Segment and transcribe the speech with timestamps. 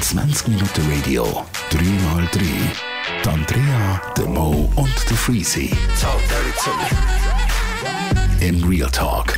[0.00, 2.40] 20 Minuten Radio, 3x3.
[3.22, 5.70] Die Andrea, der Mo und der Freezy.
[8.40, 9.36] In Real Talk.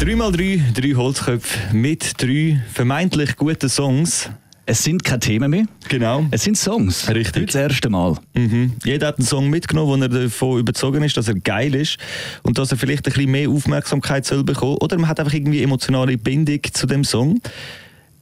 [0.00, 4.28] 3x3, drei Holzköpfe mit drei vermeintlich guten Songs.
[4.68, 5.64] Es sind keine Themen mehr.
[5.88, 6.26] Genau.
[6.32, 7.08] Es sind Songs.
[7.08, 7.46] Richtig.
[7.46, 8.16] Das erste Mal.
[8.34, 8.72] Mhm.
[8.84, 11.98] Jeder hat einen Song mitgenommen, wo er davon überzogen ist, dass er geil ist
[12.42, 14.78] und dass er vielleicht ein bisschen mehr Aufmerksamkeit soll bekommen.
[14.80, 17.40] Oder man hat einfach irgendwie emotionale Bindung zu dem Song.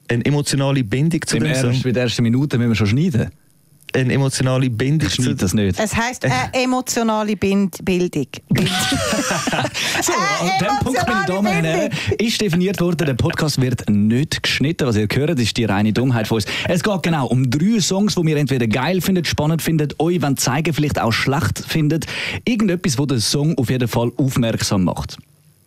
[0.06, 1.70] Eine emotionale Bindung zu Im dem Song.
[1.70, 3.30] ersten, bei der ersten Minute müssen wir schon schneiden.
[3.94, 5.78] Eine emotionale Bindung Ich zu das nicht.
[5.78, 8.26] Es heisst eine emotionale Bind Bildung.
[10.02, 13.88] So, Äh, an dem Punkt, meine Damen und Herren, ist definiert worden, der Podcast wird
[13.88, 14.86] nicht geschnitten.
[14.86, 16.46] Was ihr hört, ist die reine Dummheit von uns.
[16.68, 20.36] Es geht genau um drei Songs, die wir entweder geil findet, spannend findet, euch wollen
[20.36, 22.06] zeigen, vielleicht auch schlecht findet.
[22.44, 25.18] Irgendetwas, wo den Song auf jeden Fall aufmerksam macht.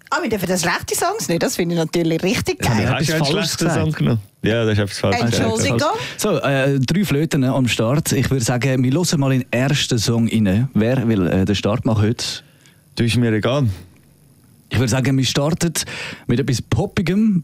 [0.10, 1.44] Aber wir dürfen das schlechte Songs nicht.
[1.44, 2.90] Das finde ich natürlich richtig Ja, geil.
[2.90, 4.22] Hast du einen schlechten Song genommen?
[4.42, 5.20] Ja, das ist etwas falsch.
[5.20, 5.82] Entschuldigung.
[6.18, 8.12] So, äh, drei Flöten am Start.
[8.14, 10.70] Ich würde sagen, wir hören mal in den ersten Song rein.
[10.74, 12.26] Wer will äh, den Start machen heute?
[12.96, 13.68] Du ist mir egal.
[14.70, 15.74] Ich würde sagen, wir starten
[16.28, 17.44] mit etwas Poppigem,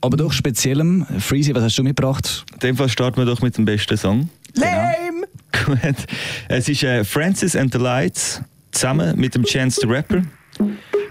[0.00, 1.06] aber doch Speziellem.
[1.18, 2.44] Freezy, was hast du mitgebracht?
[2.54, 4.30] In dem Fall starten wir doch mit dem besten Song.
[4.54, 5.26] Lame!
[5.64, 5.78] Gut.
[6.48, 10.22] Es ist äh, Francis and the Lights zusammen mit dem Chance the Rapper.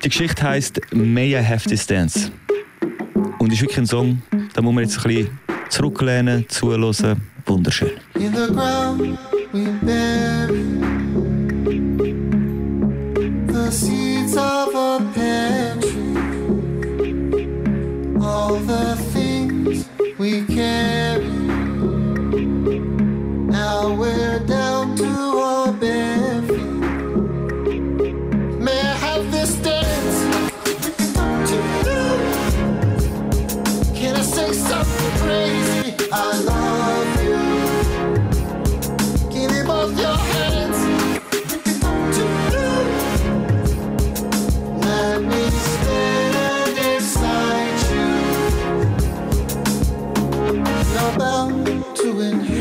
[0.04, 2.32] Die Geschichte heißt May I Have This Dance.
[3.40, 4.22] Und ist wirklich ein Song,
[4.54, 7.22] da muss man jetzt ein bisschen zurücklehnen, zuhören.
[7.46, 7.92] Wunderschön.
[8.16, 9.18] In the ground
[9.52, 10.25] we
[51.94, 52.55] to inhale.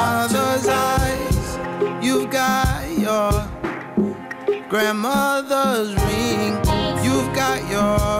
[0.00, 1.46] Mother's eyes.
[2.02, 3.32] You've got your
[4.68, 6.52] grandmother's ring.
[7.04, 8.16] You've got your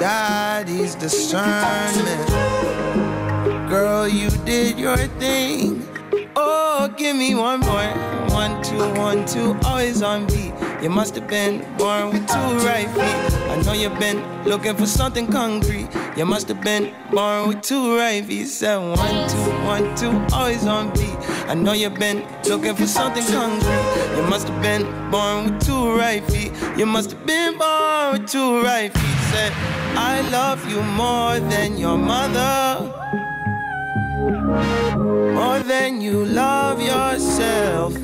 [0.00, 2.28] daddy's discernment.
[3.68, 5.86] Girl, you did your thing.
[6.34, 7.90] Oh, give me one more.
[8.40, 10.52] One, two, one, two, always on beat.
[10.82, 13.32] You must have been born with two right feet.
[13.52, 15.88] I know you've been looking for something concrete.
[16.18, 18.48] You must have been born with two right feet.
[18.60, 21.14] One, two, one, two, always on beat.
[21.46, 24.16] I know you've been looking for something concrete.
[24.16, 26.50] You must have been born with two right feet.
[26.76, 29.18] You must have been born with two right feet.
[29.30, 29.52] Said,
[29.94, 32.98] I love you more than your mother
[35.38, 37.94] more than you love yourself.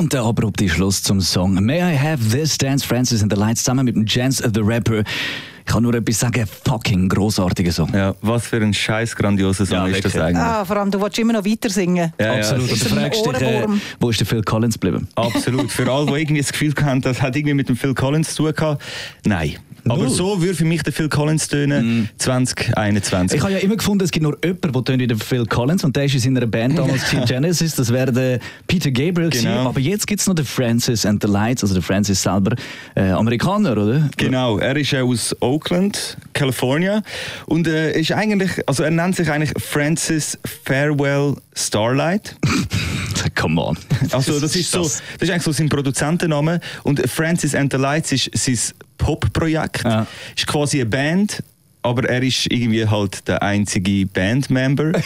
[0.00, 3.62] Und der abrupte Schluss zum Song May I Have This Dance Francis and the Lights
[3.62, 5.00] zusammen mit dem Chance the Rapper.
[5.00, 7.92] Ich kann nur etwas sagen, fucking großartiger Song.
[7.92, 10.42] Ja, was für ein scheiß grandioser Song Ja, ist das eigentlich.
[10.42, 12.14] Ah, vor allem, du willst immer noch weiter singen.
[12.18, 12.66] Ja, Absolut.
[12.68, 13.66] Ja, Und ist du fragst dich, äh,
[14.00, 15.06] wo ist der Phil Collins geblieben?
[15.16, 15.70] absolut.
[15.70, 18.44] Für alle, die irgendwie das Gefühl haben, das hat irgendwie mit dem Phil Collins zu
[18.44, 18.82] tun gehabt.
[19.26, 19.58] Nein.
[19.90, 20.10] Aber Null.
[20.10, 23.36] so würde für mich der Phil Collins tönen 2021.
[23.36, 25.84] Ich habe ja immer gefunden, es gibt nur jemanden, der tönt wie der Phil Collins
[25.84, 29.48] und der ist in seiner Band damals gewesen, Genesis, das wäre der Peter Gabriel gewesen.
[29.48, 29.68] Genau.
[29.68, 32.54] aber jetzt gibt es noch den Francis and the Lights, also der Francis selber,
[32.94, 34.08] äh, Amerikaner, oder?
[34.16, 37.02] Genau, er ist äh, aus Oakland, California
[37.46, 41.34] und äh, ist eigentlich, also er nennt sich eigentlich Francis Farewell
[41.66, 42.36] Starlight.
[43.34, 43.76] Come on.
[44.12, 48.12] Also das ist so, das ist eigentlich so sein Produzentenname und Francis and the Lights
[48.12, 48.58] ist sein
[48.98, 49.84] Pop-Projekt.
[49.84, 50.06] Ja.
[50.36, 51.42] Ist quasi eine Band.
[51.82, 54.92] Aber er ist irgendwie halt der einzige Bandmember.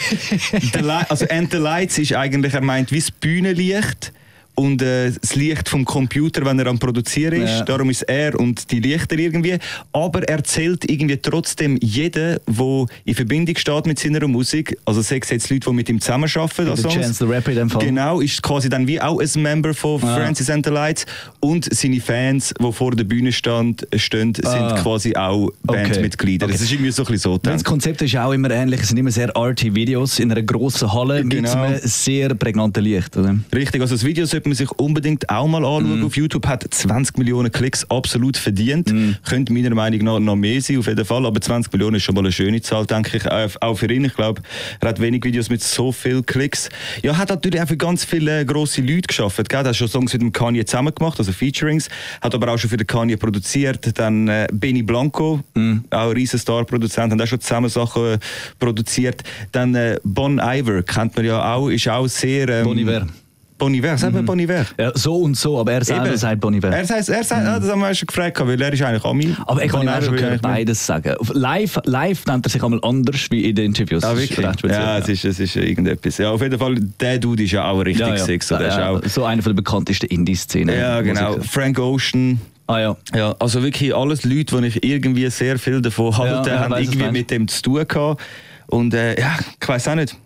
[1.09, 4.11] Also And the Lights ist eigentlich, er meint wie das Bühnenlicht
[4.55, 7.49] und äh, das Licht vom Computer, wenn er am Produzieren ist.
[7.59, 7.63] Ja.
[7.63, 9.57] Darum ist er und die Lichter irgendwie.
[9.91, 14.77] Aber er zählt irgendwie trotzdem jeden, der in Verbindung steht mit seiner Musik.
[14.85, 16.75] Also sei es jetzt Leute, die mit ihm zusammenarbeiten.
[16.77, 16.93] Songs.
[16.93, 17.85] Chance the Rapper in dem Fall.
[17.85, 20.15] Genau, ist quasi dann wie auch ein Member von Ah.
[20.15, 21.05] Francis and the Lights
[21.39, 24.79] und seine Fans, die vor der Bühne stand, stehen, sind Ah.
[24.81, 26.45] quasi auch Bandmitglieder.
[26.45, 26.53] Okay.
[26.53, 27.37] Das ist irgendwie so ein bisschen so.
[27.37, 27.63] Das.
[27.63, 28.81] Konzept ist auch immer ähnlich.
[28.81, 31.61] Es sind immer sehr arty Videos in einer grossen Halle mit Genau.
[31.63, 33.15] einem sehr prägnanten Licht.
[33.17, 33.37] Oder?
[33.53, 35.99] Richtig, also das Video sollte man sich unbedingt auch mal anschauen.
[35.99, 36.05] Mhm.
[36.05, 38.93] Auf YouTube hat 20 Millionen Klicks absolut verdient.
[39.27, 41.25] Könnte meiner Meinung nach noch mehr sein, auf jeden Fall.
[41.25, 43.25] Aber 20 Millionen ist schon mal eine schöne Zahl, denke ich.
[43.31, 44.05] Auch auch für ihn.
[44.05, 44.41] Ich glaube,
[44.79, 46.69] er hat wenig Videos mit so vielen Klicks.
[47.01, 49.49] Ja, hat natürlich auch für ganz viele äh, grosse Leute geschafft.
[49.49, 49.59] Gell?
[49.61, 51.89] Er hat schon Songs mit dem Kanye zusammen gemacht, also Featurings.
[52.21, 53.97] Hat aber auch schon für den Kanye produziert.
[53.97, 55.85] Dann äh, Benny Blanco, Mhm.
[55.89, 58.17] auch ein riesen Star-Produzent, hat auch schon zusammen Sachen äh,
[58.59, 59.23] produziert.
[59.51, 62.49] Dann äh, Bon Iver, kennt man ja auch, ist auch sehr...
[62.49, 63.07] Ähm, Bon Iver.
[63.57, 64.65] Bon Iver, sagt man Bon Iver?
[64.77, 66.17] Ja, so und so, aber er selber Eben.
[66.17, 66.69] sagt Bon Iver.
[66.69, 69.33] Er sagt, er sagt ah, das haben wir schon gefragt, weil er ist eigentlich Ami.
[69.45, 71.15] aber ich kann Bon auch schon gehört, beides sagen.
[71.31, 74.03] Live, live nennt er sich einmal anders wie in den Interviews.
[74.03, 74.33] Ah, wirklich?
[74.33, 76.17] speziell, Ja, es ist, es ist irgendetwas.
[76.17, 78.25] Ja, auf jeden Fall, der Dude ist ja auch richtig ja, ja.
[78.25, 80.77] ist ja, auch, so einer der bekanntesten Indie-Szenen.
[80.77, 81.37] ja, genau.
[81.39, 82.41] Frank Ocean.
[82.67, 82.97] Ah ja.
[83.13, 87.11] Ja, also wirklich alles Leute, die ich irgendwie sehr viel davon halte, ja, haben irgendwie
[87.11, 88.21] mit dem zu tun gehabt.
[88.67, 90.17] Und äh, ja, ich weiß auch nicht.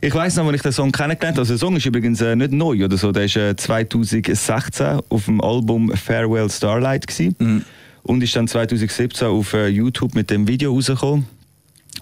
[0.00, 1.40] Ich weiß noch, als ich den Song kennengelernt habe.
[1.40, 3.12] Also der Song ist übrigens äh, nicht neu oder so.
[3.12, 7.36] Der ist äh, 2016 auf dem Album Farewell Starlight gewesen.
[7.38, 7.64] Mhm.
[8.02, 11.26] und ist dann 2017 auf äh, YouTube mit dem Video rausgekommen.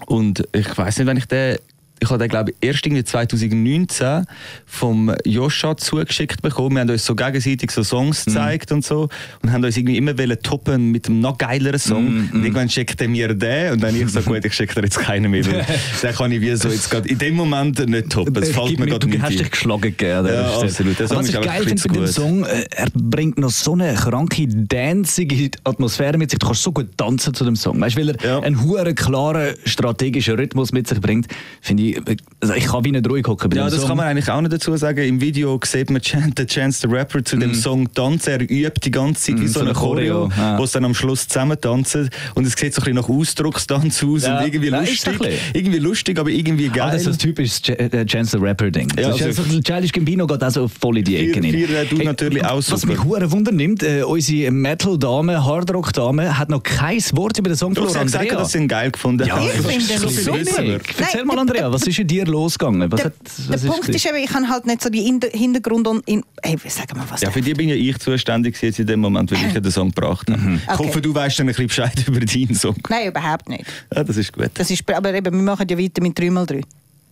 [0.05, 1.57] Und ich weiß nicht, wenn ich den
[2.01, 4.25] ich habe den, glaube ich, erst irgendwie 2019
[4.65, 6.75] vom Joscha zugeschickt bekommen.
[6.75, 8.31] Wir haben uns so gegenseitig so Songs Mhm.
[8.31, 9.09] gezeigt und so
[9.41, 12.05] und haben uns irgendwie immer wollen toppen mit einem noch geileren Song.
[12.05, 14.83] Mhm, Und irgendwann schickt er mir den und dann ich so, gut, ich schicke dir
[14.83, 15.43] jetzt keinen mehr.
[16.01, 18.35] Den kann ich wie so jetzt gerade in dem Moment nicht toppen.
[18.41, 19.37] Es fällt mir gerade du nicht hast ein.
[19.37, 20.27] dich geschlagen gegeben.
[20.27, 20.63] Ja, Stelle.
[20.63, 20.99] absolut.
[20.99, 22.07] Der Aber Song Was ich geil finde bei dem.
[22.07, 26.39] Song, äh, er bringt noch so eine kranke, danzige Atmosphäre mit sich.
[26.39, 27.79] Du kannst so gut tanzen zu dem Song.
[27.79, 28.39] Weißt du, weil er Ja.
[28.39, 31.27] einen hohen, klaren, strategischen Rhythmus mit sich bringt,
[31.61, 33.87] finde ich, äh, also ich kann wie nicht ruhig hocken Ja, das Song.
[33.89, 34.99] kann man eigentlich auch nicht dazu sagen.
[35.03, 38.29] Im Video sieht man Chan- den Chance the Rapper zu dem Song tanzen.
[38.31, 40.57] Er übt die ganze Zeit wie Mm, so, so eine Choreo, ja.
[40.57, 42.09] wo es dann am Schluss zusammen tanzen.
[42.35, 44.39] Und es sieht so ein bisschen nach Ausdruckstanz aus Ja.
[44.39, 45.39] und irgendwie ist lustig.
[45.53, 46.81] Irgendwie lustig, aber irgendwie geil.
[46.89, 48.91] Ah, das ist das typische Ch- äh, Chance the Rapper-Ding.
[48.99, 51.51] Ja, also- also, Childish Gambino geht auch so voll in die Ecke rein.
[51.51, 52.87] vier, du natürlich auch Was super.
[52.87, 57.73] mich hure Wunder nimmt, äh, unsere Metal-Dame, Hardrock-Dame hat noch kein Wort über den Song
[57.73, 58.07] du hast verloren.
[58.07, 59.45] gesagt, dass sie ihn geil gefunden Ja, haben.
[59.45, 60.37] ich finde viel super.
[60.39, 60.81] Erzähl
[61.15, 62.91] Nein, mal, Andrea, was ist in dir losgegangen?
[62.91, 63.13] Was Der, hat,
[63.47, 66.23] was der Punkt ist eben, ich habe halt nicht so die Hinter- Hintergrund und in,
[66.43, 67.21] hey, sag mal was.
[67.21, 69.89] Ja, für die bin ja ich zuständig jetzt in dem Moment, weil ich den Song
[69.89, 70.59] gebracht habe.
[70.63, 70.87] Ich Okay.
[70.87, 72.75] hoffe, du weißt dann ein bisschen Bescheid über deinen Song.
[72.89, 73.65] Nein, überhaupt nicht.
[73.95, 74.51] Ja, das ist gut.
[74.53, 76.61] Das ist, aber eben, wir machen ja weiter mit 3x3.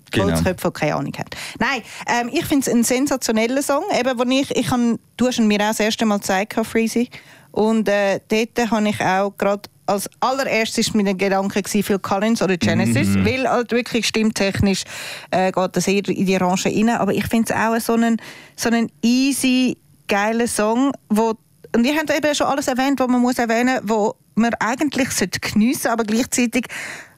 [0.09, 0.25] Genau.
[0.27, 1.29] Holzköpfe, keine Ahnung haben.
[1.59, 3.83] Nein, ähm, ich finde es ein sensationeller Song.
[3.99, 7.09] Eben, wo ich, ich han, du hast ihn mir auch das erste Mal gezeigt, Freezy.
[7.51, 13.09] Und äh, dort habe ich auch gerade als allererstes mein Gedanke Phil Collins oder Genesis,
[13.09, 13.25] Mhm.
[13.25, 14.83] weil halt wirklich stimmtechnisch
[15.31, 16.89] äh, geht das eher in die Range rein.
[16.89, 18.17] Aber ich finde es auch so einen,
[18.55, 19.77] so einen easy,
[20.07, 21.33] geilen Song, wo
[21.75, 25.09] und ihr habt eben schon alles erwähnt, was man muss erwähnen muss, wo man eigentlich
[25.41, 26.67] geniessen sollte, aber gleichzeitig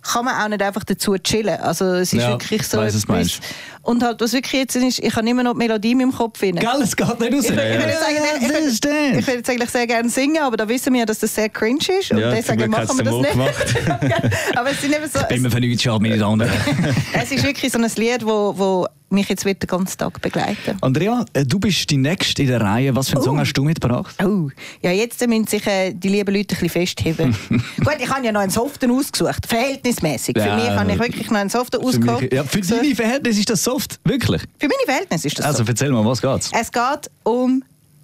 [0.02, 1.60] kann man auch nicht einfach dazu chillen.
[1.60, 3.42] Also es ist Ja, wirklich so weiss, was du meinst.
[3.82, 6.42] Und halt, was wirklich jetzt ist, ich habe immer noch die Melodie in meinem Kopf.
[6.42, 6.56] Rein.
[6.56, 7.46] Gell, es geht nicht raus.
[7.46, 10.94] Ich, ich, jetzt eigentlich, ich, ich will jetzt eigentlich sehr gerne singen, aber da wissen
[10.94, 12.12] wir ja, dass das sehr cringe ist.
[12.12, 13.38] Und Ja, deswegen machen wir das nicht.
[14.56, 16.50] aber es, sind eben so, Bin es, mir für nichts schade, meine Damen.
[17.14, 20.78] es ist wirklich so ein Lied, wo, wo mich jetzt wird den ganzen Tag begleiten.
[20.82, 22.96] Andrea, äh, du bist die Nächste in der Reihe.
[22.96, 23.40] Was für einen Song Oh.
[23.42, 24.16] hast du mitgebracht?
[24.24, 24.50] Oh,
[24.82, 27.36] ja, jetzt müssen sich äh, die lieben Leute ein bisschen festheben.
[27.78, 30.36] Gut, ich habe ja noch einen Soften ausgesucht, verhältnismäßig.
[30.38, 32.22] Für Ja, mich habe ich wirklich noch einen Soften Für, ausgesucht.
[32.22, 34.42] mich, ja, für deine Verhältnisse ist das soft, wirklich.
[34.60, 35.70] Für meine Verhältnisse ist das Also so.
[35.70, 36.52] erzähl mal, was geht's?
[36.54, 37.64] Es geht um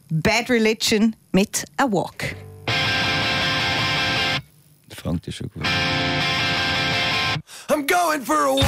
[0.09, 2.35] Bad Religion mit A Walk.
[4.93, 5.63] Fängt ja schon gut.
[7.67, 8.63] I'm going for a walk,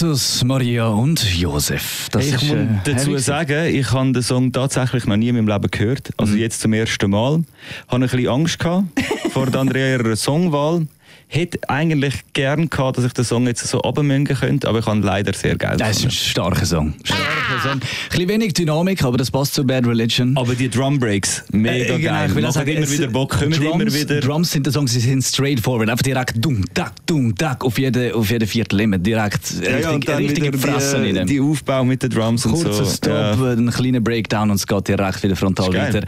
[0.00, 2.08] Jesus, Maria und Josef.
[2.10, 5.34] Das ich ist, muss äh, dazu sagen, ich habe den Song tatsächlich noch nie in
[5.36, 6.08] meinem Leben gehört.
[6.16, 6.38] Also Mhm.
[6.38, 7.40] jetzt zum ersten Mal.
[7.86, 8.84] Ich hatte ein bisschen Angst gehabt
[9.30, 10.86] vor der Andrea ihrer Songwahl.
[11.32, 15.00] Hätte eigentlich gern gehabt, dass ich den Song jetzt so abmüngen könnte, aber ich ihn
[15.02, 16.94] leider sehr geil Das ist ein starker Song.
[17.04, 17.22] Starker
[17.62, 17.70] Song.
[17.74, 20.36] Ein bisschen wenig Dynamik, aber das passt zu Bad Religion.
[20.36, 22.28] Aber die Drum Breaks, mega Äh, genau, geil.
[22.30, 24.18] ich will sagen, immer wieder Bock, kommen Drums, immer wieder.
[24.20, 25.88] Drums sind der Song, sie sind straightforward.
[25.88, 28.98] Einfach direkt dumm, tack, dumm, tack auf jeden, auf jeden Viertel immer.
[28.98, 31.26] Direkt Ja, ja, und richtig, dann richtig wieder gefressen die, rein.
[31.28, 32.90] die Aufbau mit den Drums und Kurzer so.
[32.90, 33.52] Stop, Ja.
[33.52, 36.02] ein kleiner Breakdown und es geht direkt wieder frontal weiter.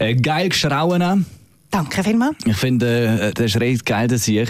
[0.00, 1.24] Äh, geil geschrauen.
[1.74, 2.36] Danke vielmals.
[2.44, 4.48] Ich finde, äh, der schreit geil, der sich.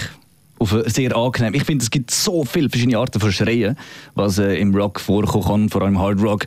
[0.58, 1.54] Auf sehr angenehm.
[1.54, 3.78] Ich finde, es gibt so viele verschiedene Arten von Schreien,
[4.14, 6.44] was äh, im Rock vorkommen kann, vor allem Hard Rock.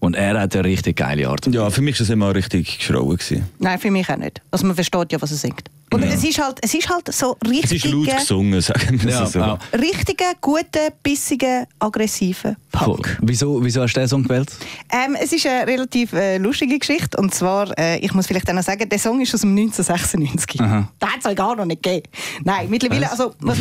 [0.00, 1.46] Und er hat eine richtig geile Art.
[1.46, 3.16] ja, für mich war das immer richtig geschrauen.
[3.16, 3.48] Gewesen.
[3.58, 4.42] Nein, für mich auch nicht.
[4.50, 5.64] Also man versteht ja, was er singt.
[5.92, 9.10] Und es, ist halt, es ist halt so Es ist richtige, laut gesungen, sagen wir
[9.10, 9.38] Ja, so.
[9.38, 9.58] ja.
[9.72, 13.18] richtige, gute, bissige, aggressive Punk.
[13.22, 14.50] Wieso, wieso hast du den Song gewählt?
[14.92, 17.16] Ähm, es ist eine relativ äh, lustige Geschichte.
[17.18, 20.60] Und zwar, äh, ich muss vielleicht auch noch sagen, der Song ist aus dem 1996.
[20.60, 20.88] Aha.
[20.98, 22.06] Da hat es gar noch nicht gegeben.
[22.44, 23.34] Nein, mittlerweile, also...
[23.40, 23.58] Was,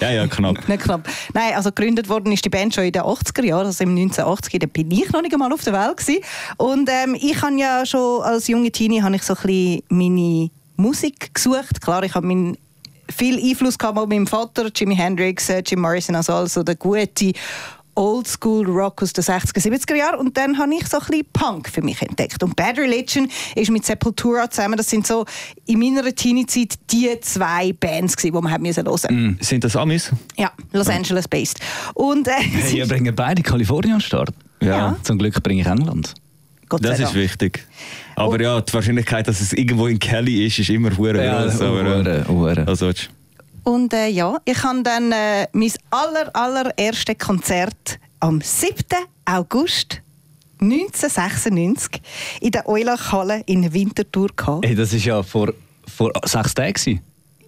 [0.00, 0.66] ja, ja, knapp.
[0.68, 1.08] nicht knapp.
[1.34, 4.60] Nein, also gegründet worden ist die Band schon in den 80er Jahren, also im 1980
[4.60, 6.22] da bin ich noch nicht einmal auf der Welt gewesen.
[6.56, 10.50] Und ähm, ich habe ja schon als junge Teenie habe ich so ein bisschen meine
[10.80, 11.80] Musik gesucht.
[11.80, 12.56] Klar, ich habe meinen
[13.08, 17.32] viel Einfluss gehabt mit meinem Vater, Jimi Hendrix, äh, Jim Morrison, also, also der gute
[17.96, 21.68] Oldschool Rock aus den 60er, 70er Jahren und dann habe ich so ein bisschen Punk
[21.68, 22.42] für mich entdeckt.
[22.42, 25.26] Und Bad Religion ist mit Sepultura zusammen, das sind so
[25.66, 29.38] in meiner Teenie-Zeit die zwei Bands gewesen, die man hat hören.
[29.40, 30.10] Sind das Amis?
[30.38, 31.58] Ja, Los Angeles based.
[31.94, 34.30] Und äh, Hey, ihr bringt beide Kalifornien an Start.
[34.62, 34.96] Ja.
[35.02, 36.14] Zum Glück bringe ich England.
[36.70, 37.16] Gott sei Das ist Dank.
[37.16, 37.66] wichtig.
[38.16, 41.60] Aber ja, die Wahrscheinlichkeit, dass es irgendwo in Kelly ist, ist immer hure Ja, groß.
[41.60, 42.66] aber, hure, hure.
[42.66, 42.90] Also,
[43.64, 46.30] Und äh, ja, ich habe dann äh, mein aller,
[47.16, 48.74] Konzert am 7.
[49.26, 50.00] August
[50.60, 52.00] 1996
[52.40, 54.64] in der Eulach-Halle in Winterthur gehabt.
[54.66, 55.52] Hey, das ist ja vor,
[55.86, 57.00] vor sechs Tagen.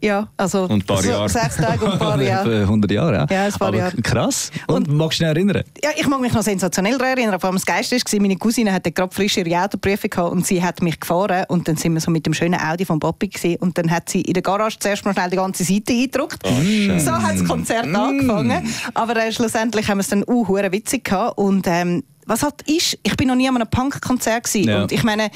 [0.02, 0.06] Gewesen.
[0.06, 1.28] Ja, also Und ein paar so Jahre.
[1.28, 2.54] sechs Tage und ein paar Jahre.
[2.54, 3.26] Etwa 100 Jahre, ja.
[3.30, 3.96] Ja, ein paar Aber Jahre.
[4.02, 4.50] Krass.
[4.66, 5.62] Und, magst du dich noch erinnern?
[5.82, 7.40] Ja, ich mag mich noch sensationell daran erinnern.
[7.40, 10.62] Vor allem das Geiste war, meine Cousine hatte gerade frisch ihre Autoprüfung gehabt und sie
[10.62, 13.56] hat mich gefahren und dann sind wir so mit dem schönen Audi von Papi gesehen
[13.60, 16.38] und dann hat sie in der Garage zuerst mal schnell die ganze Seite eingedruckt.
[16.98, 18.68] so hat das Konzert angefangen.
[18.94, 22.98] Aber äh, schlussendlich haben wir es dann hure witzig gehabt und ähm, was halt ist,
[23.02, 24.82] ich bin noch nie an einem Punk-Konzert gewesen Ja.
[24.82, 25.30] und ich meine,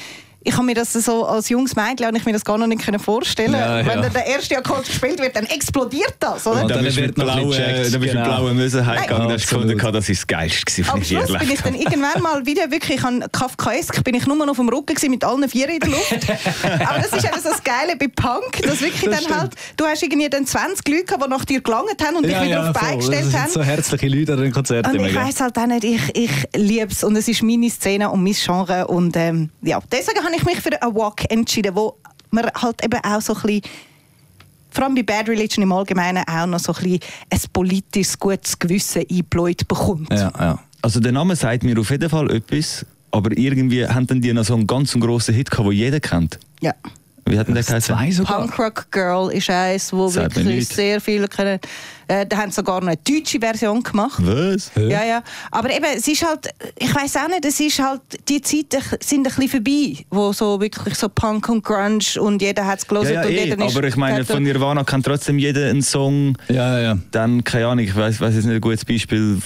[0.47, 2.99] ich habe mir das so als junges Mädchen ich mir das gar noch nicht können
[2.99, 3.51] vorstellen.
[3.51, 4.01] Ja, Wenn ja.
[4.01, 6.61] dann der erste Akkord gespielt wird, dann explodiert das, oder?
[6.61, 7.51] Und dann dann bist du wird mit blauen,
[8.01, 8.23] genau.
[8.23, 9.27] blauen Mösen heimgegangen.
[9.27, 11.61] Da hast du gefunden, das war das Geilste, was ich je Schluss bin erlebt ich
[11.61, 14.95] dann irgendwann mal wieder wirklich, ich habe Kafkaesk, bin ich nur noch auf dem Rücken
[14.95, 16.13] gewesen, mit allen vier in der Luft.
[16.63, 19.39] Aber das ist eben so das Geile bei Punk, dass wirklich Das dann stimmt.
[19.39, 22.41] halt, du hast irgendwie dann 20 Leute gehabt, die nach dir gelangt haben und dich
[22.41, 23.51] wieder auf die gestellt haben.
[23.51, 24.97] so herzliche Leute an den Konzerten.
[24.97, 28.09] Und ich weiss halt auch nicht, ich, ich liebe es und es ist meine Szene
[28.09, 31.97] und mein Genre und ähm, ja, deswegen habe ich mich für einen Walk entschieden, wo
[32.31, 33.61] man halt eben auch so ein bisschen
[34.69, 38.59] vor allem bei Bad Religion im Allgemeinen auch noch so ein bisschen ein politisches, gutes
[38.59, 40.11] Gewissen eingebläut bekommt.
[40.11, 40.59] Ja, ja.
[40.81, 44.43] Also der Name sagt mir auf jeden Fall etwas, aber irgendwie haben dann die noch
[44.43, 46.39] so einen ganz grossen Hit gehabt, den jeder kennt.
[46.61, 46.73] Ja.
[47.29, 47.95] Wie hat denn der geheißen?
[47.95, 48.39] Zwei sogar.
[48.39, 51.59] Punk Rock Girl ist eins, wo Sagt wirklich sehr viele kennen.
[52.07, 54.19] Äh, da haben sie sogar eine deutsche Version gemacht.
[54.19, 54.71] Was?
[54.75, 55.23] Ja, ja.
[55.51, 59.27] Aber eben, es ist halt, ich weiß auch nicht, es ist halt, die Zeiten sind
[59.27, 63.13] ein bisschen vorbei, wo so wirklich so Punk und Grunge und jeder hat es gelesen
[63.13, 63.75] Ja, ja, und eh, jeder ist...
[63.75, 66.37] aber ich meine, von Nirvana kann trotzdem jeder einen Song.
[66.47, 66.97] Ja, ja.
[67.11, 69.39] Dann, keine Ahnung, ich weiß weiß jetzt nicht ein gutes Beispiel.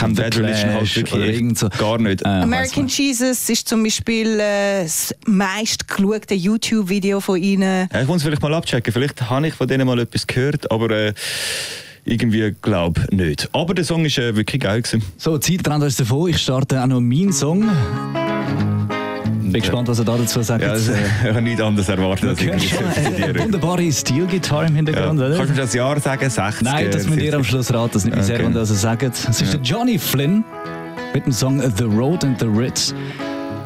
[0.00, 1.68] Ich kann The Bad Religion halt wirklich so.
[1.68, 2.22] gar nicht.
[2.22, 7.86] Äh, American Jesus ist zum Beispiel äh, das meistgeschaute YouTube-Video von ihnen.
[7.92, 8.94] Ja, ich muss vielleicht mal abchecken.
[8.94, 11.12] Vielleicht habe ich von denen mal etwas gehört, aber äh,
[12.06, 13.50] irgendwie glaube nicht.
[13.52, 15.02] Aber der Song ist äh, wirklich geil gewesen.
[15.18, 16.30] So, Zeit rennt uns davon.
[16.30, 17.68] Ich starte auch noch meinen Song.
[19.52, 20.62] Bin gespannt, was er da dazu sagt.
[20.62, 20.92] Ja, also,
[21.24, 23.38] ich habe nichts anderes erwartet, als Du hörst irgendwie schon zu eine zitieren.
[23.44, 24.76] wunderbare Steel-Gitarre im Ja.
[24.76, 25.36] Hintergrund, oder?
[25.36, 26.30] Kannst du mir das Jahr sagen?
[26.30, 26.62] 60?
[26.62, 27.90] Nein, das müsst ihr am Schluss raten.
[27.92, 28.44] Das nimmt mich sehr Okay.
[28.46, 29.02] wunder, was ihr sagt.
[29.02, 30.44] Es ist der Johnny Flynn
[31.14, 32.94] mit dem Song The Road and the Ritz.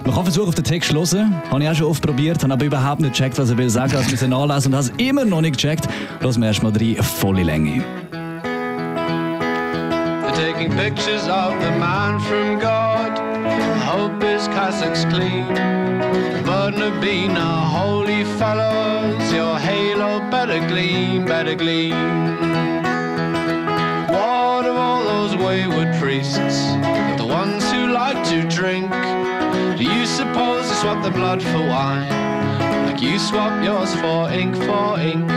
[0.04, 1.34] Man kann versuchen, auf den Text zu hören.
[1.50, 3.94] Habe ich auch schon oft probiert, habe aber überhaupt nicht gecheckt, was er will sagen.
[4.02, 5.88] Ich musste nachlesen und habe es immer noch nicht gecheckt.
[6.20, 7.82] Lassen wir erstmal drei volle Länge.
[10.22, 12.83] They're taking pictures of the man from God.
[13.94, 15.54] Hope his cassocks clean.
[16.34, 16.48] Have
[17.36, 19.32] a holy fellows.
[19.32, 21.94] Your halo better gleam, better gleam.
[24.08, 26.58] What of all those wayward priests?
[27.20, 28.90] The ones who like to drink.
[29.78, 32.10] Do you suppose they swap the blood for wine?
[32.86, 35.30] Like you swap yours for ink for ink?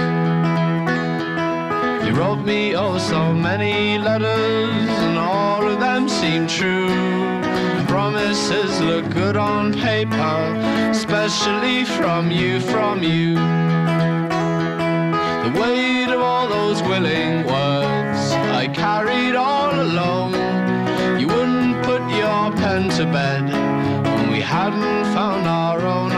[2.06, 7.37] You wrote me oh so many letters, and all of them seem true.
[7.98, 10.38] Promises look good on paper,
[10.92, 13.34] especially from you, from you.
[15.44, 18.22] The weight of all those willing words
[18.62, 20.34] I carried all alone.
[21.20, 23.46] You wouldn't put your pen to bed
[24.06, 26.17] when we hadn't found our own.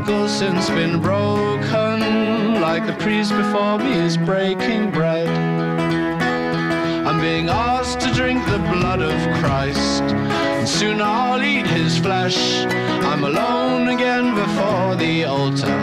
[0.00, 5.28] The circle's since been broken, like the priest before me is breaking bread.
[7.06, 12.64] I'm being asked to drink the blood of Christ, and soon I'll eat his flesh.
[13.10, 15.79] I'm alone again before the altar,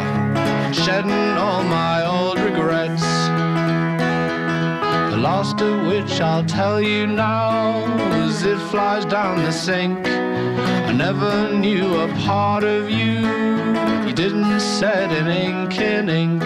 [5.38, 7.86] Last of which I'll tell you now
[8.24, 10.08] as it flies down the sink.
[10.08, 13.20] I never knew a part of you
[14.08, 16.42] you didn't set in ink in ink.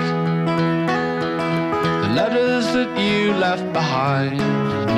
[2.04, 4.40] The letters that you left behind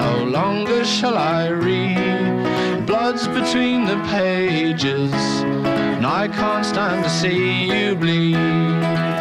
[0.05, 2.87] no longer shall I read.
[2.87, 9.12] Blood's between the pages, and I can't stand to see you bleed.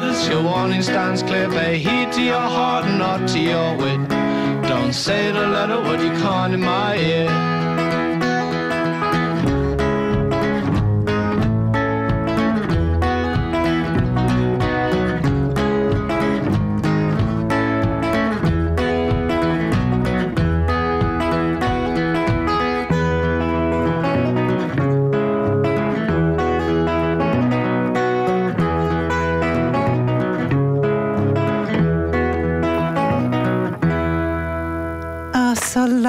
[0.00, 1.48] Letters, your warning stands clear.
[1.48, 4.08] Pay heed to your heart and not to your wit.
[4.68, 7.77] Don't say the letter what you can't in my ear.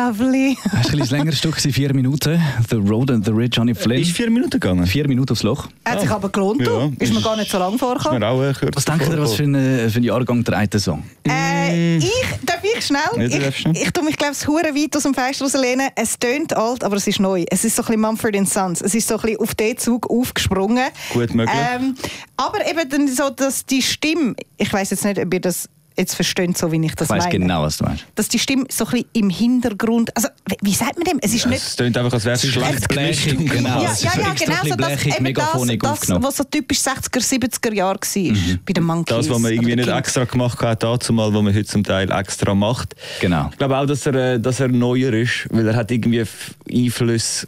[0.07, 0.57] Lovely.
[0.69, 2.41] Das war ein bisschen längeres Stück, vier Minuten.
[2.69, 4.01] The Road and the Ridge, Johnny Flynn.
[4.01, 4.85] Ist vier Minuten gegangen?
[4.87, 5.67] Vier Minuten aufs Loch.
[5.85, 6.71] Hat sich aber gelohnt, du.
[6.71, 8.19] Ja, ist mir ist- gar nicht so lang vorgekommen.
[8.19, 11.03] mir äh, Was denkt ihr, was für ein, für ein Jahrgang der eine Song?
[11.27, 12.11] Äh, ich,
[12.45, 12.99] darf ich schnell?
[13.17, 13.77] Ja, du darfst ich, schnell.
[13.77, 15.89] ich tue mich, glaube ich, hure weit aus dem Fenster rauslehnen.
[15.95, 17.45] Es tönt alt, aber es ist neu.
[17.49, 18.81] Es ist so ein bisschen Mumford Sons.
[18.81, 20.85] Es ist so ein bisschen auf den Zug aufgesprungen.
[21.13, 21.55] Gut möglich.
[21.75, 21.95] Ähm,
[22.37, 26.15] aber eben dann so, dass die Stimme, ich weiß jetzt nicht, ob ihr das jetzt
[26.15, 27.39] versteht, so wie ich das Ich weiss meine.
[27.39, 28.05] genau, was du meinst.
[28.15, 30.29] Dass die Stimme so ein bisschen im Hintergrund, also
[30.61, 31.19] wie, sagt man dem?
[31.21, 33.25] Es ist nicht Es klingt einfach, als wäre es schlecht gemischt.
[33.25, 33.81] blechig, genau.
[33.83, 34.69] ja, es ist ja, ja, extra genau.
[34.69, 35.33] So, das, eben
[35.79, 39.17] das, was so typisch 60er, 70er Jahre war, bei den Monkeys.
[39.17, 41.83] Das, was man irgendwie nicht den extra gemacht hat, dazu mal, was man heute zum
[41.83, 42.95] Teil extra macht.
[43.21, 43.49] Genau.
[43.51, 46.23] Ich glaube auch, dass er, äh, dass er neuer ist, weil er hat irgendwie
[46.71, 47.47] Einflüsse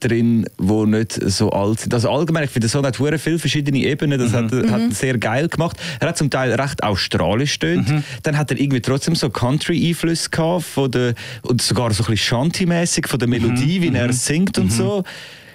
[0.00, 1.94] drin, die nicht so alt sind.
[1.94, 4.80] Also allgemein, ich finde, der Song hat hure viele verschiedene Ebenen, das hat, er- hat
[4.80, 5.76] er sehr geil gemacht.
[6.00, 7.92] Er hat zum Teil recht australisch tönt.
[8.22, 12.36] Dann hat er irgendwie trotzdem so Country-Einflüsse gehabt, von der, und sogar so ein bisschen
[12.52, 15.04] Shanty-mäßig von der Melodie, wie er singt und so.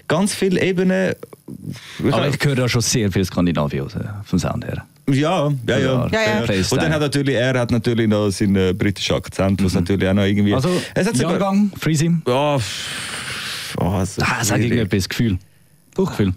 [0.08, 1.14] Ganz viele Ebenen.
[2.06, 3.90] Ich Aber ich höre da schon sehr viel Skandinavien äh,
[4.24, 4.86] vom Sound her.
[5.08, 5.78] ja, ja, ja.
[5.78, 6.64] Ja, ja.
[6.70, 10.14] Und dann hat natürlich, er hat natürlich noch seinen äh, britischen Akzent, was natürlich auch
[10.14, 10.54] noch irgendwie.
[10.54, 12.22] Also, es hat Jahrgang, Freesim.
[12.28, 12.58] Ja,
[13.80, 15.38] oh, so Ah, sag irgendetwas, Gefühl.
[15.96, 16.34] Bauchgefühl.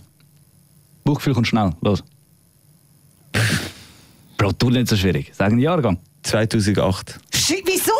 [1.04, 2.02] Bauchgefühl kommt schnell, los.
[4.38, 5.32] Bro, tu nicht so schwierig.
[5.34, 5.98] Sag einen Jahrgang.
[6.22, 7.18] 2008.
[7.34, 7.92] Shit, Wieso?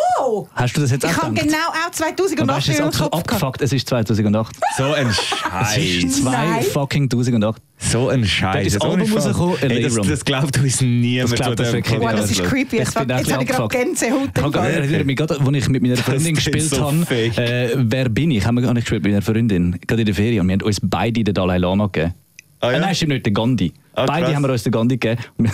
[0.53, 1.47] Hast du das jetzt Ich auch habe gedacht?
[1.47, 4.55] genau auch Und 2008 weißt du, es im ist absolut Kopf abgefuckt, es ist 2008.
[4.77, 5.77] So ein Es Scheiß.
[5.77, 6.63] ist zwei Nein.
[6.63, 7.61] fucking 1008.
[7.77, 8.73] So ein Scheiß.
[8.73, 9.17] das Album Fall.
[9.17, 11.31] rausgekommen, Hey, das, das glaubt uns niemand.
[11.31, 12.77] Das glaubt das wirklich Wow, das ist creepy.
[12.77, 13.71] Jetzt Jetzt, bin ich habe ich gerade abgefuckt.
[13.71, 14.29] Gänsehaut.
[14.37, 17.05] Ich habe erinnere mich gerade, als ich mit meiner Freundin klingt gespielt so habe.
[17.05, 17.37] fake.
[17.37, 18.45] Äh, wer bin ich?
[18.45, 19.79] Haben wir gar nicht gespielt mit meiner Freundin.
[19.87, 20.41] Gerade in der Ferien.
[20.41, 22.13] Und wir haben uns beide den Dalai Lama gegeben.
[22.61, 22.77] Ah, ja?
[22.77, 23.71] Äh, Nein, stimmt nicht, der Gandhi.
[23.93, 24.35] Ah, Beide krass.
[24.35, 25.21] haben wir uns den Gandhi gegeben.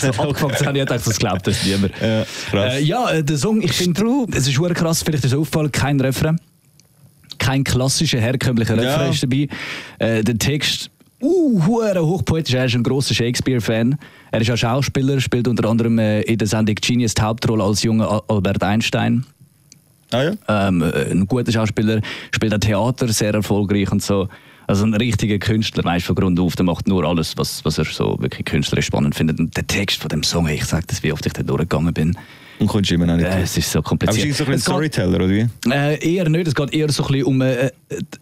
[0.00, 1.92] so abgefuckt haben, ich dachte, das glaubt das niemand.
[2.00, 2.66] Ja.
[2.66, 6.00] Äh, ja, äh, der Song, ich finde, es ist krass, vielleicht ist es auffallen, kein
[6.00, 6.38] Refrain.
[7.38, 8.92] Kein klassischer, herkömmlicher Ja.
[8.94, 9.48] Refrain ist dabei.
[9.98, 10.90] Äh, der Text,
[11.22, 13.96] uh, hochpoetisch, er ist ein grosser Shakespeare-Fan.
[14.30, 17.82] Er ist auch Schauspieler, spielt unter anderem äh, in der Sendung Genius die Hauptrolle als
[17.82, 19.24] junger Al- Albert Einstein.
[20.12, 20.32] Ah, ja?
[20.68, 22.00] Ähm, äh, ein guter Schauspieler,
[22.34, 24.28] spielt auch Theater, sehr erfolgreich und so.
[24.66, 27.84] Also ein richtiger Künstler, weißt von Grund auf, der macht nur alles, was, was er
[27.84, 29.38] so wirklich künstlerisch spannend findet.
[29.38, 32.16] Und der Text von dem Song, ich sag das, wie oft ich da durchgegangen bin,
[32.58, 34.26] Und kommst immer noch nicht äh, es ist so Aber kompliziert.
[34.26, 35.46] ist so ein Es Storyteller, oder wie?
[35.70, 37.70] äh, eher nicht, es geht eher so ein bisschen um eine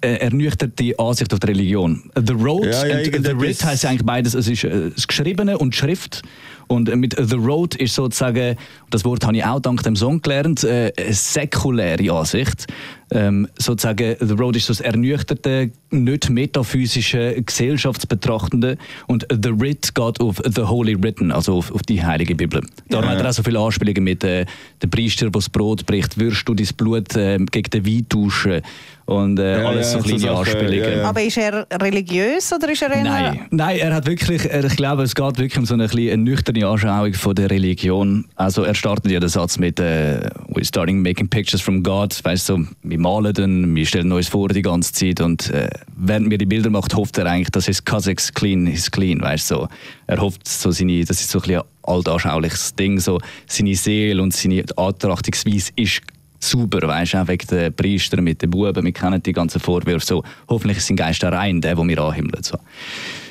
[0.02, 2.02] äh, ernüchterte Ansicht auf die Religion.
[2.14, 4.34] The Road Ja, ja, und The Writ heisst eigentlich beides.
[4.34, 6.22] Es ist äh, das Geschriebene und die Schrift.
[6.66, 8.56] Und äh, mit The Road ist sozusagen,
[8.90, 12.66] das Wort habe ich auch dank dem Song gelernt, äh, eine säkuläre Ansicht.
[13.14, 18.76] Ähm, sozusagen, The Road ist so das ernüchterte, nicht metaphysische, gesellschaftsbetrachtende.
[19.06, 22.60] Und The Writ geht auf The Holy Written, also auf, auf die heilige Bibel.
[22.88, 23.12] Darum Ja.
[23.14, 24.46] hat er auch so viele Anspielungen mit äh,
[24.82, 28.62] dem Priester, der das Brot bricht, wirst du dein Blut äh, gegen den Wein tauschen
[29.06, 30.78] und äh, Ja, alles ja, so kleine Anspielungen.
[30.78, 31.04] ja, ja.
[31.04, 33.04] Aber ist er religiös oder ist er eher...
[33.04, 36.66] Nein, nein, er hat wirklich, ich glaube, es geht wirklich um so eine, eine nüchterne
[36.66, 38.24] Anschauung von der Religion.
[38.36, 42.18] Also er startet ja den Satz mit äh, «We're starting making pictures from God».
[42.24, 45.68] Weißt du, so, wir malen dann, wir stellen uns vor die ganze Zeit und äh,
[45.96, 49.50] während wir die Bilder macht, hofft er eigentlich, dass his Cossacks clean is clean, weißt
[49.50, 49.54] du.
[49.54, 49.68] So.
[50.06, 54.22] Er hofft so seine, das ist so ein bisschen ein altanschauliches Ding, so seine Seele
[54.22, 56.00] und seine Antrachtungsweise ist
[56.50, 60.04] sauber, weißt du, auch wegen den Priester mit den Buben, wir kennen die ganzen Vorwürfe,
[60.04, 62.58] so, hoffentlich ist sein Geist da rein, der, den wir anhimmeln, so.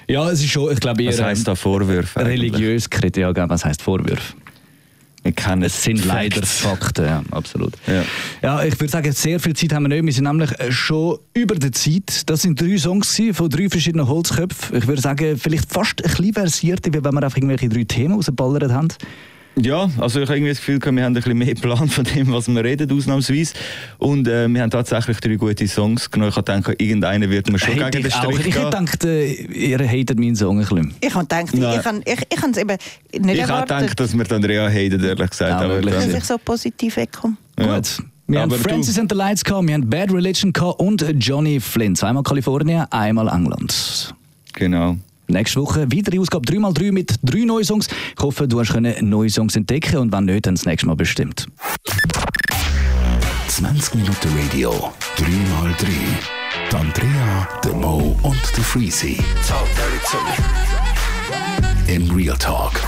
[0.07, 2.25] Ja, es ist schon, ich glaube, Was heisst da Vorwürfe?
[2.25, 4.33] religiös Kritik, ja, was heisst Vorwürfe?
[5.23, 6.45] Wir kennen Es sind leider.
[6.45, 7.73] Fakten, ja, absolut.
[7.87, 8.03] Ja.
[8.41, 10.05] Ja, ich würde sagen, sehr viel Zeit haben wir nicht.
[10.05, 12.29] Wir sind nämlich äh, schon über der Zeit.
[12.29, 14.75] Das sind drei Songs von drei verschiedenen Holzköpfen.
[14.77, 18.15] Ich würde sagen, vielleicht fast ein bisschen versierter, wie wenn wir einfach irgendwelche drei Themen
[18.15, 18.89] rausgeballert haben.
[19.55, 22.31] Ja, also ich habe irgendwie das Gefühl, wir haben ein bisschen mehr Plan von dem,
[22.33, 23.53] was wir reden, ausnahmsweise.
[23.99, 26.31] Und äh, wir haben tatsächlich drei gute Songs genommen.
[26.31, 28.23] Ich habe gedacht, irgendeiner wird mir schon Hätte gegen den ich, auch.
[28.33, 30.93] Strich ich hätte gedacht, äh, ihr hatet meinen Song ein bisschen.
[31.01, 31.79] Ich habe gedacht, Nein.
[31.79, 32.77] ich, habe, ich, ich es eben
[33.25, 35.51] nicht Ich habe erwartet, gedacht, dass wir dann Andrea haten, ehrlich gesagt.
[35.51, 35.93] Ja, aber wirklich.
[35.93, 37.37] dass ich so positiv wegkomme.
[37.59, 37.75] Ja.
[37.75, 37.99] Gut.
[38.25, 41.05] Wir Aber haben du- Francis and the Lights gehabt, wir haben Bad Religion gehabt und
[41.19, 41.95] Johnny Flynn.
[41.95, 44.15] Zweimal Kalifornien, einmal England.
[44.53, 44.97] Genau.
[45.33, 47.87] Nächste Woche weitere Ausgabe 3x3 mit drei neuen Songs.
[47.87, 51.47] Ich hoffe, du hast neue Songs entdecken und wenn nicht, dann das nächste Mal bestimmt.
[53.47, 55.87] 20 Minuten Radio, 3x3.
[56.69, 59.17] Die Andrea, der Mo und der Freezy.
[61.87, 62.79] In Real Talk.